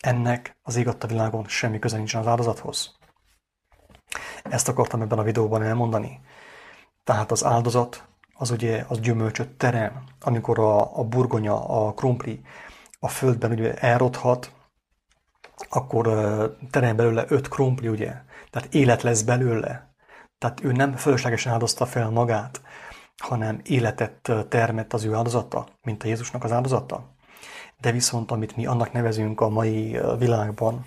Ennek 0.00 0.58
az 0.62 0.76
ég 0.76 0.88
a 0.88 1.06
világon 1.06 1.44
semmi 1.48 1.78
köze 1.78 1.96
nincsen 1.96 2.20
az 2.20 2.26
áldozathoz. 2.26 2.96
Ezt 4.50 4.68
akartam 4.68 5.00
ebben 5.00 5.18
a 5.18 5.22
videóban 5.22 5.62
elmondani. 5.62 6.20
Tehát 7.04 7.30
az 7.30 7.44
áldozat 7.44 8.04
az 8.34 8.50
ugye 8.50 8.84
az 8.88 9.00
gyümölcsöt 9.00 9.48
terem, 9.48 10.04
amikor 10.20 10.58
a, 10.58 10.98
a 10.98 11.04
burgonya, 11.04 11.68
a 11.68 11.92
krumpli 11.92 12.40
a 13.00 13.08
földben 13.08 13.50
ugye 13.50 13.74
elrothat, 13.74 14.52
akkor 15.68 16.06
terem 16.70 16.96
belőle 16.96 17.24
öt 17.28 17.48
krumpli, 17.48 17.88
ugye? 17.88 18.12
Tehát 18.50 18.74
élet 18.74 19.02
lesz 19.02 19.22
belőle. 19.22 19.94
Tehát 20.38 20.64
ő 20.64 20.72
nem 20.72 20.96
fölöslegesen 20.96 21.52
áldozta 21.52 21.86
fel 21.86 22.10
magát, 22.10 22.60
hanem 23.16 23.60
életet 23.62 24.32
termett 24.48 24.92
az 24.92 25.04
ő 25.04 25.14
áldozata, 25.14 25.66
mint 25.82 26.02
a 26.02 26.06
Jézusnak 26.06 26.44
az 26.44 26.52
áldozata. 26.52 27.04
De 27.80 27.92
viszont, 27.92 28.30
amit 28.30 28.56
mi 28.56 28.66
annak 28.66 28.92
nevezünk 28.92 29.40
a 29.40 29.48
mai 29.48 29.98
világban, 30.18 30.84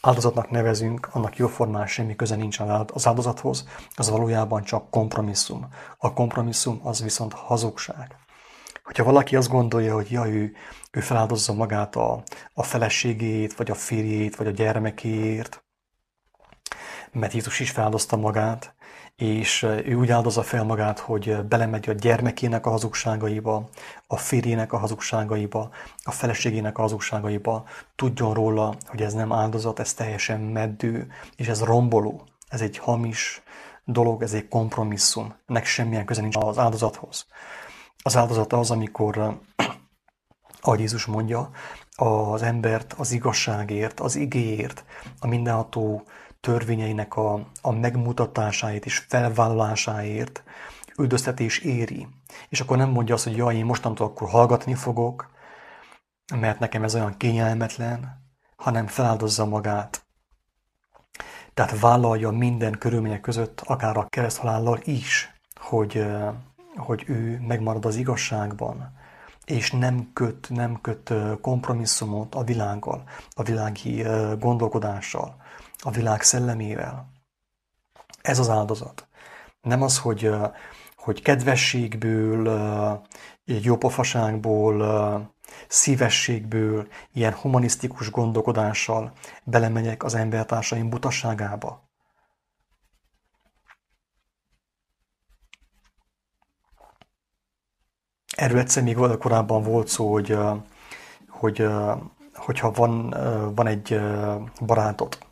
áldozatnak 0.00 0.50
nevezünk, 0.50 1.08
annak 1.12 1.36
jóformán 1.36 1.86
semmi 1.86 2.16
köze 2.16 2.36
nincs 2.36 2.58
az 2.92 3.06
áldozathoz, 3.06 3.68
az 3.96 4.10
valójában 4.10 4.62
csak 4.62 4.90
kompromisszum. 4.90 5.68
A 5.98 6.12
kompromisszum 6.12 6.80
az 6.82 7.02
viszont 7.02 7.32
hazugság. 7.32 8.16
Hogyha 8.82 9.04
valaki 9.04 9.36
azt 9.36 9.48
gondolja, 9.48 9.94
hogy 9.94 10.10
ja, 10.10 10.26
ő, 10.26 10.52
ő 10.90 11.00
feláldozza 11.00 11.52
magát 11.52 11.96
a, 11.96 12.22
a 12.54 12.62
feleségét, 12.62 13.54
vagy 13.54 13.70
a 13.70 13.74
férjét, 13.74 14.36
vagy 14.36 14.46
a 14.46 14.50
gyermekéért, 14.50 15.64
mert 17.12 17.32
Jézus 17.32 17.60
is 17.60 17.70
feláldozta 17.70 18.16
magát, 18.16 18.75
és 19.16 19.62
ő 19.62 19.94
úgy 19.94 20.10
áldozza 20.10 20.42
fel 20.42 20.64
magát, 20.64 20.98
hogy 20.98 21.44
belemegy 21.44 21.88
a 21.88 21.92
gyermekének 21.92 22.66
a 22.66 22.70
hazugságaiba, 22.70 23.68
a 24.06 24.16
férjének 24.16 24.72
a 24.72 24.78
hazugságaiba, 24.78 25.70
a 26.02 26.10
feleségének 26.10 26.78
a 26.78 26.80
hazugságaiba, 26.80 27.64
tudjon 27.94 28.34
róla, 28.34 28.74
hogy 28.86 29.02
ez 29.02 29.12
nem 29.12 29.32
áldozat, 29.32 29.78
ez 29.78 29.94
teljesen 29.94 30.40
meddő, 30.40 31.06
és 31.36 31.48
ez 31.48 31.62
romboló, 31.62 32.22
ez 32.48 32.60
egy 32.60 32.78
hamis 32.78 33.42
dolog, 33.84 34.22
ez 34.22 34.32
egy 34.32 34.48
kompromisszum, 34.48 35.34
ennek 35.46 35.64
semmilyen 35.64 36.04
köze 36.04 36.20
nincs 36.20 36.36
az 36.36 36.58
áldozathoz. 36.58 37.26
Az 38.02 38.16
áldozat 38.16 38.52
az, 38.52 38.70
amikor, 38.70 39.40
ahogy 40.60 40.80
Jézus 40.80 41.04
mondja, 41.04 41.50
az 41.96 42.42
embert 42.42 42.92
az 42.92 43.12
igazságért, 43.12 44.00
az 44.00 44.16
igéért, 44.16 44.84
a 45.18 45.26
mindenható 45.26 46.02
törvényeinek 46.46 47.16
a, 47.16 47.46
a 47.62 47.72
megmutatásáért 47.72 48.84
és 48.84 48.98
felvállalásáért 48.98 50.42
üldöztetés 50.98 51.58
éri. 51.58 52.06
És 52.48 52.60
akkor 52.60 52.76
nem 52.76 52.88
mondja 52.88 53.14
azt, 53.14 53.24
hogy 53.24 53.36
jaj, 53.36 53.56
én 53.56 53.64
mostantól 53.64 54.06
akkor 54.06 54.28
hallgatni 54.28 54.74
fogok, 54.74 55.30
mert 56.34 56.58
nekem 56.58 56.82
ez 56.82 56.94
olyan 56.94 57.16
kényelmetlen, 57.16 58.22
hanem 58.56 58.86
feláldozza 58.86 59.46
magát. 59.46 60.06
Tehát 61.54 61.80
vállalja 61.80 62.30
minden 62.30 62.78
körülmények 62.78 63.20
között, 63.20 63.60
akár 63.60 63.96
a 63.96 64.06
kereszthalállal 64.08 64.78
is, 64.84 65.32
hogy, 65.60 66.06
hogy 66.76 67.04
ő 67.06 67.40
megmarad 67.46 67.84
az 67.84 67.96
igazságban, 67.96 68.92
és 69.44 69.70
nem 69.70 70.10
köt, 70.12 70.50
nem 70.50 70.80
köt 70.80 71.12
kompromisszumot 71.40 72.34
a 72.34 72.44
világgal, 72.44 73.02
a 73.30 73.42
világi 73.42 74.04
gondolkodással, 74.38 75.44
a 75.86 75.90
világ 75.90 76.22
szellemével. 76.22 77.12
Ez 78.22 78.38
az 78.38 78.48
áldozat. 78.48 79.08
Nem 79.60 79.82
az, 79.82 79.98
hogy, 79.98 80.30
hogy 80.96 81.22
kedvességből, 81.22 83.02
jópofaságból, 83.44 85.34
szívességből, 85.68 86.88
ilyen 87.12 87.34
humanisztikus 87.34 88.10
gondolkodással 88.10 89.12
belemegyek 89.44 90.02
az 90.02 90.14
embertársaim 90.14 90.88
butaságába. 90.88 91.90
Erről 98.36 98.58
egyszer 98.58 98.82
még 98.82 98.96
korábban 99.18 99.62
volt 99.62 99.88
szó, 99.88 100.12
hogy, 100.12 100.38
hogy 101.28 101.66
hogyha 102.34 102.70
van, 102.70 103.10
van 103.54 103.66
egy 103.66 104.00
barátod, 104.60 105.25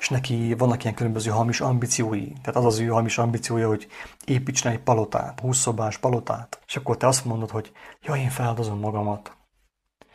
és 0.00 0.08
neki 0.08 0.54
vannak 0.54 0.82
ilyen 0.82 0.94
különböző 0.94 1.30
hamis 1.30 1.60
ambíciói. 1.60 2.32
Tehát 2.32 2.56
az 2.56 2.64
az 2.64 2.78
ő 2.78 2.86
hamis 2.86 3.18
ambíciója, 3.18 3.68
hogy 3.68 3.86
építsen 4.24 4.72
egy 4.72 4.80
palotát, 4.80 5.40
20 5.40 5.58
szobás 5.58 5.98
palotát. 5.98 6.62
És 6.66 6.76
akkor 6.76 6.96
te 6.96 7.06
azt 7.06 7.24
mondod, 7.24 7.50
hogy 7.50 7.72
ja, 8.02 8.14
én 8.14 8.30
feladozom 8.30 8.78
magamat, 8.78 9.36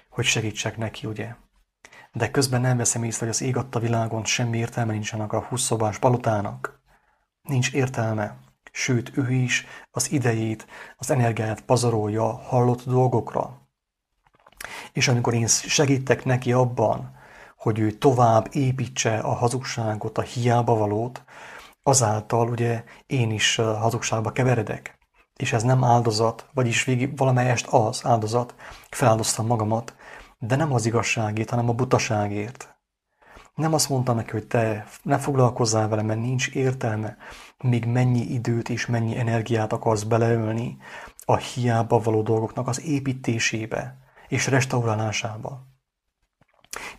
hogy 0.10 0.26
segítsek 0.26 0.78
neki, 0.78 1.08
ugye? 1.08 1.36
De 2.12 2.32
közben 2.32 2.62
nem 2.62 2.78
veszem 2.78 3.04
észre, 3.04 3.20
hogy 3.20 3.36
az 3.36 3.42
ég 3.42 3.58
adta 3.58 3.80
világon 3.80 4.26
semmi 4.26 4.58
értelme 4.58 4.92
nincsenek 4.92 5.34
a 5.34 5.42
20 5.42 5.62
szobás 5.62 5.98
palotának. 5.98 6.80
Nincs 7.42 7.74
értelme. 7.74 8.38
Sőt, 8.72 9.18
ő 9.18 9.32
is 9.32 9.66
az 9.92 10.12
idejét, 10.12 10.68
az 10.96 11.12
energiáját 11.12 11.62
pazarolja 11.62 12.24
hallott 12.24 12.84
dolgokra. 12.86 13.62
És 14.94 15.08
amikor 15.08 15.34
én 15.34 15.48
segítek 15.48 16.26
neki 16.26 16.54
abban, 16.54 17.15
hogy 17.66 17.80
ő 17.80 17.92
tovább 17.92 18.48
építse 18.52 19.18
a 19.18 19.34
hazugságot, 19.34 20.18
a 20.18 20.22
hiába 20.22 20.76
valót, 20.76 21.24
azáltal 21.84 22.50
ugye 22.50 22.84
én 23.06 23.32
is 23.32 23.56
hazugságba 23.56 24.32
keveredek. 24.32 24.98
És 25.36 25.54
ez 25.54 25.64
nem 25.64 25.84
áldozat, 25.84 26.50
vagyis 26.54 26.84
végig 26.84 27.18
valamelyest 27.18 27.68
az 27.68 28.02
áldozat, 28.04 28.56
feláldoztam 28.90 29.46
magamat, 29.46 29.96
de 30.40 30.56
nem 30.56 30.74
az 30.74 30.86
igazságért, 30.86 31.50
hanem 31.50 31.70
a 31.70 31.74
butaságért. 31.74 32.76
Nem 33.56 33.74
azt 33.74 33.90
mondtam 33.90 34.16
neki, 34.16 34.32
hogy 34.32 34.48
te 34.48 34.86
ne 35.02 35.18
foglalkozzál 35.18 35.88
vele, 35.88 36.02
mert 36.02 36.20
nincs 36.20 36.48
értelme, 36.48 37.18
még 37.64 37.86
mennyi 37.86 38.22
időt 38.22 38.70
és 38.70 38.86
mennyi 38.86 39.18
energiát 39.18 39.74
akarsz 39.74 40.04
beleölni 40.04 40.78
a 41.26 41.36
hiába 41.36 42.00
való 42.00 42.22
dolgoknak 42.22 42.68
az 42.68 42.82
építésébe 42.82 43.98
és 44.28 44.48
restaurálásába. 44.48 45.74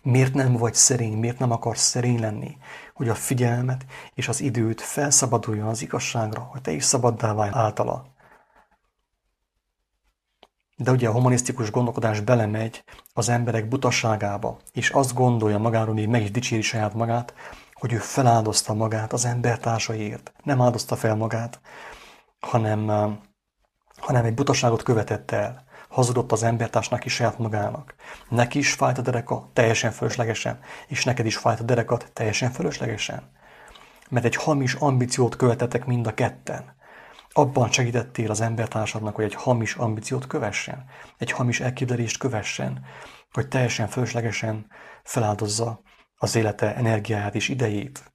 Miért 0.01 0.33
nem 0.33 0.53
vagy 0.53 0.73
szerény, 0.73 1.17
miért 1.17 1.39
nem 1.39 1.51
akarsz 1.51 1.81
szerény 1.81 2.19
lenni, 2.19 2.57
hogy 2.93 3.09
a 3.09 3.15
figyelmet 3.15 3.85
és 4.13 4.27
az 4.27 4.41
időt 4.41 4.81
felszabaduljon 4.81 5.67
az 5.67 5.81
igazságra, 5.81 6.41
hogy 6.41 6.61
te 6.61 6.71
is 6.71 6.83
szabaddá 6.83 7.33
válj 7.33 7.49
általa. 7.53 8.05
De 10.75 10.91
ugye 10.91 11.07
a 11.07 11.11
humanisztikus 11.11 11.71
gondolkodás 11.71 12.19
belemegy 12.19 12.83
az 13.13 13.29
emberek 13.29 13.67
butaságába, 13.67 14.59
és 14.73 14.89
azt 14.89 15.13
gondolja 15.13 15.57
magáról, 15.57 15.93
még 15.93 16.07
meg 16.07 16.21
is 16.21 16.31
dicséri 16.31 16.61
saját 16.61 16.93
magát, 16.93 17.33
hogy 17.73 17.93
ő 17.93 17.97
feláldozta 17.97 18.73
magát 18.73 19.13
az 19.13 19.25
embertársaiért. 19.25 20.33
Nem 20.43 20.61
áldozta 20.61 20.95
fel 20.95 21.15
magát, 21.15 21.59
hanem, 22.39 22.87
hanem 23.97 24.25
egy 24.25 24.33
butaságot 24.33 24.83
követett 24.83 25.31
el 25.31 25.66
hazudott 25.87 26.31
az 26.31 26.43
embertársnak 26.43 27.05
is 27.05 27.13
saját 27.13 27.37
magának. 27.37 27.95
Neki 28.29 28.59
is 28.59 28.73
fájt 28.73 28.97
a 28.97 29.01
dereka, 29.01 29.49
teljesen 29.53 29.91
fölöslegesen, 29.91 30.59
és 30.87 31.03
neked 31.03 31.25
is 31.25 31.37
fájt 31.37 31.59
a 31.59 31.63
derekat, 31.63 32.11
teljesen 32.13 32.51
fölöslegesen. 32.51 33.31
Mert 34.09 34.25
egy 34.25 34.35
hamis 34.35 34.73
ambíciót 34.73 35.35
követetek 35.35 35.85
mind 35.85 36.07
a 36.07 36.13
ketten. 36.13 36.75
Abban 37.31 37.71
segítettél 37.71 38.31
az 38.31 38.41
embertársadnak, 38.41 39.15
hogy 39.15 39.25
egy 39.25 39.33
hamis 39.33 39.75
ambíciót 39.75 40.27
kövessen, 40.27 40.85
egy 41.17 41.31
hamis 41.31 41.59
elképzelést 41.59 42.17
kövessen, 42.17 42.85
hogy 43.31 43.47
teljesen 43.47 43.87
fölöslegesen 43.87 44.67
feláldozza 45.03 45.81
az 46.17 46.35
élete 46.35 46.75
energiáját 46.75 47.35
és 47.35 47.49
idejét 47.49 48.11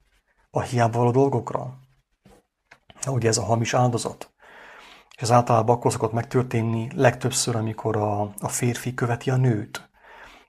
a 0.49 0.61
hiába 0.61 0.97
való 0.97 1.11
dolgokra. 1.11 1.79
Ugye 3.07 3.27
ez 3.27 3.37
a 3.37 3.43
hamis 3.43 3.73
áldozat. 3.73 4.32
Ez 5.15 5.31
általában 5.31 5.75
akkor 5.75 5.91
szokott 5.91 6.11
megtörténni 6.11 6.89
legtöbbször, 6.95 7.55
amikor 7.55 7.97
a, 7.97 8.21
a 8.21 8.47
férfi 8.47 8.93
követi 8.93 9.29
a 9.29 9.35
nőt. 9.35 9.89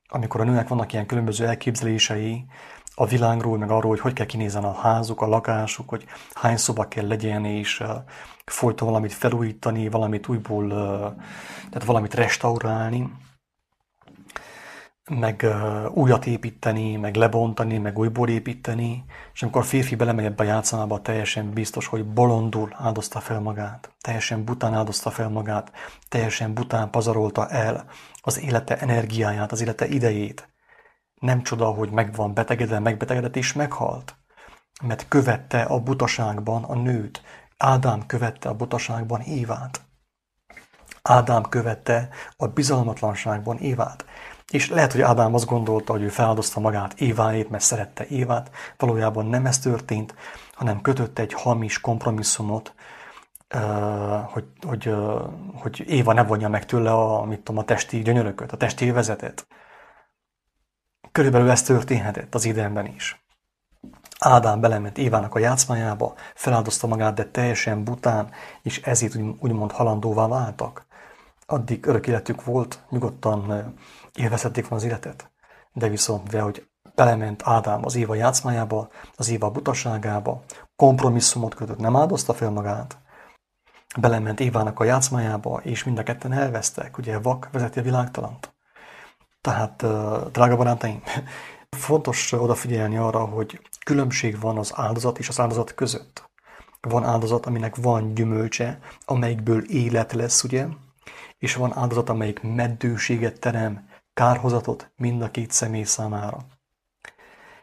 Amikor 0.09 0.40
a 0.40 0.44
nőnek 0.44 0.68
vannak 0.68 0.92
ilyen 0.92 1.06
különböző 1.06 1.47
elképzelései 1.47 2.44
a 2.94 3.06
világról, 3.06 3.59
meg 3.59 3.71
arról, 3.71 3.90
hogy 3.90 4.00
hogy 4.00 4.12
kell 4.12 4.26
kinézzen 4.26 4.64
a 4.64 4.73
házuk, 4.73 5.21
a 5.21 5.26
lakásuk, 5.26 5.88
hogy 5.88 6.04
hány 6.33 6.56
szoba 6.56 6.88
kell 6.88 7.06
legyen, 7.06 7.44
és 7.44 7.80
uh, 7.80 7.88
folyton 8.44 8.88
valamit 8.88 9.12
felújítani, 9.12 9.88
valamit 9.88 10.28
újból, 10.28 10.68
tehát 11.71 11.85
valamit 11.85 12.14
restaurálni 12.14 13.12
meg 15.11 15.46
újat 15.90 16.26
építeni, 16.26 16.96
meg 16.96 17.14
lebontani, 17.14 17.78
meg 17.78 17.98
újból 17.98 18.28
építeni, 18.28 19.05
és 19.33 19.42
amikor 19.42 19.62
a 19.62 19.64
férfi 19.64 19.94
belemegy 19.94 20.24
ebbe 20.24 20.42
a 20.42 20.46
játszmába, 20.46 21.02
teljesen 21.02 21.50
biztos, 21.50 21.87
hogy 21.87 22.05
bolondul 22.05 22.74
áldozta 22.76 23.20
fel 23.20 23.40
magát, 23.40 23.94
teljesen 24.00 24.44
bután 24.44 24.74
áldozta 24.74 25.11
fel 25.11 25.28
magát, 25.28 25.72
teljesen 26.09 26.55
bután 26.55 26.90
pazarolta 26.90 27.48
el 27.48 27.85
az 28.22 28.40
élete 28.40 28.76
energiáját, 28.78 29.52
az 29.52 29.61
élete 29.61 29.87
idejét. 29.87 30.48
Nem 31.14 31.42
csoda, 31.42 31.66
hogy 31.66 31.90
meg 31.90 32.14
van 32.14 32.35
betegedve, 32.35 32.78
megbetegedett 32.78 33.37
és 33.37 33.52
meghalt, 33.52 34.16
mert 34.83 35.09
követte 35.09 35.62
a 35.62 35.81
butaságban 35.81 36.64
a 36.64 36.74
nőt. 36.74 37.22
Ádám 37.57 38.07
követte 38.07 38.48
a 38.48 38.55
butaságban 38.55 39.20
Évát. 39.20 39.81
Ádám 41.02 41.42
követte 41.42 42.09
a 42.37 42.46
bizalmatlanságban 42.46 43.59
Évát. 43.59 44.05
És 44.54 44.68
lehet, 44.68 44.92
hogy 44.92 45.00
Ádám 45.00 45.34
azt 45.34 45.46
gondolta, 45.46 45.92
hogy 45.92 46.02
ő 46.02 46.08
feláldozta 46.08 46.60
magát 46.60 47.00
Éváért, 47.00 47.50
mert 47.50 47.64
szerette 47.64 48.06
Évát. 48.06 48.50
Valójában 48.76 49.26
nem 49.26 49.46
ez 49.46 49.58
történt, 49.58 50.14
hanem 50.52 50.80
kötött 50.80 51.18
egy 51.18 51.32
hamis 51.32 51.80
kompromisszumot, 51.80 52.74
hogy, 54.32 54.44
hogy, 54.66 54.94
hogy 55.54 55.84
Éva 55.86 56.12
ne 56.12 56.24
vonja 56.24 56.48
meg 56.48 56.66
tőle 56.66 56.92
a, 56.92 57.24
mit 57.24 57.40
tudom, 57.40 57.60
a 57.60 57.64
testi 57.64 58.02
gyönyörököt, 58.02 58.52
a 58.52 58.56
testi 58.56 58.84
élvezetet. 58.84 59.46
Körülbelül 61.12 61.50
ez 61.50 61.62
történhetett 61.62 62.34
az 62.34 62.44
idegenben 62.44 62.86
is. 62.86 63.24
Ádám 64.18 64.60
belement 64.60 64.98
Évának 64.98 65.34
a 65.34 65.38
játszmájába, 65.38 66.14
feláldozta 66.34 66.86
magát, 66.86 67.14
de 67.14 67.24
teljesen 67.24 67.84
bután, 67.84 68.30
és 68.62 68.80
ezért 68.82 69.16
úgymond 69.38 69.72
halandóvá 69.72 70.26
váltak. 70.26 70.86
Addig 71.46 71.86
örök 71.86 72.06
életük 72.06 72.44
volt, 72.44 72.78
nyugodtan 72.90 73.74
élvezhették 74.18 74.68
volna 74.68 74.85
az 74.85 74.90
életet. 74.90 75.31
De 75.72 75.88
viszont, 75.88 76.22
mivel 76.22 76.44
hogy 76.44 76.68
belement 76.94 77.42
Ádám 77.44 77.85
az 77.85 77.94
Éva 77.94 78.14
játszmájába, 78.14 78.88
az 79.16 79.29
Éva 79.29 79.50
butaságába, 79.50 80.42
kompromisszumot 80.77 81.55
kötött, 81.55 81.79
nem 81.79 81.96
áldozta 81.96 82.35
fel 82.35 82.50
magát, 82.50 82.98
belement 84.00 84.40
Évának 84.40 84.81
a 84.81 84.85
játszmájába, 84.85 85.61
és 85.62 85.85
mind 85.85 85.98
a 85.98 86.03
ketten 86.03 86.33
elvesztek. 86.33 86.98
Ugye 86.98 87.18
vak 87.18 87.48
vezeti 87.53 87.79
a 87.79 87.83
világtalant. 87.83 88.55
Tehát, 89.40 89.85
drága 90.33 90.57
barátaim, 90.57 91.03
fontos 91.70 92.33
odafigyelni 92.33 92.96
arra, 92.96 93.24
hogy 93.24 93.61
különbség 93.85 94.40
van 94.40 94.59
az 94.59 94.72
áldozat 94.74 95.18
és 95.18 95.29
az 95.29 95.40
áldozat 95.40 95.74
között. 95.74 96.31
Van 96.81 97.05
áldozat, 97.05 97.46
aminek 97.46 97.77
van 97.77 98.14
gyümölcse, 98.14 98.79
amelyikből 99.05 99.64
élet 99.64 100.12
lesz, 100.12 100.44
ugye? 100.44 100.66
És 101.38 101.55
van 101.55 101.77
áldozat, 101.77 102.09
amelyik 102.09 102.42
meddőséget 102.42 103.40
terem, 103.40 103.88
kárhozatot 104.14 104.90
mind 104.96 105.22
a 105.22 105.31
két 105.31 105.50
személy 105.50 105.83
számára. 105.83 106.46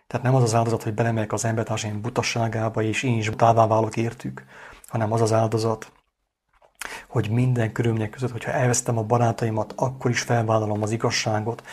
Tehát 0.08 0.26
nem 0.26 0.36
az 0.36 0.44
az 0.44 0.54
áldozat, 0.54 0.84
hogy 0.84 0.94
belemegyek 0.94 1.34
az 1.34 1.46
embertársaim 1.46 2.02
butasságába, 2.02 2.82
és 2.82 3.04
én 3.04 3.18
is 3.18 3.30
butává 3.30 3.68
válok 3.68 3.98
értük, 3.98 4.46
hanem 4.88 5.12
az 5.12 5.22
az 5.22 5.32
áldozat, 5.32 5.92
hogy 7.08 7.30
minden 7.30 7.72
körülmények 7.72 8.10
között, 8.10 8.32
hogyha 8.32 8.52
elvesztem 8.52 8.98
a 8.98 9.04
barátaimat, 9.04 9.74
akkor 9.76 10.12
is 10.12 10.22
felvállalom 10.22 10.82
az 10.82 10.92
igazságot, 10.92 11.64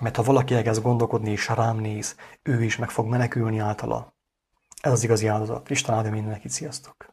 mert 0.00 0.16
ha 0.16 0.22
valaki 0.22 0.54
elkezd 0.54 0.82
gondolkodni 0.82 1.30
és 1.30 1.48
rám 1.48 1.76
néz, 1.76 2.16
ő 2.42 2.64
is 2.64 2.76
meg 2.76 2.90
fog 2.90 3.06
menekülni 3.06 3.58
általa. 3.58 4.14
Ez 4.80 4.92
az 4.92 5.04
igazi 5.04 5.26
áldozat. 5.26 5.70
Isten 5.70 5.94
áldja 5.94 6.10
mindenkit, 6.10 6.50
sziasztok! 6.50 7.06